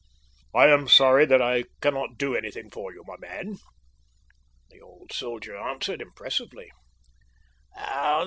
"I 0.55 0.65
am 0.65 0.87
sorry 0.87 1.27
that 1.27 1.43
I 1.43 1.65
cannot 1.79 2.17
do 2.17 2.35
anything 2.35 2.71
for 2.71 2.91
you, 2.91 3.03
my 3.05 3.17
man," 3.17 3.57
the 4.71 4.81
old 4.81 5.13
soldier 5.13 5.55
answered 5.55 6.01
impressively. 6.01 6.71